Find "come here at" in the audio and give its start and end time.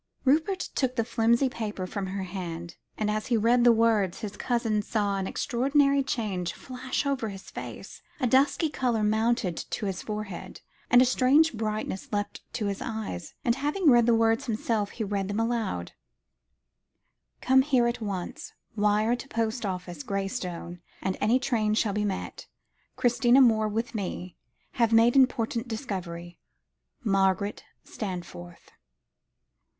17.39-18.01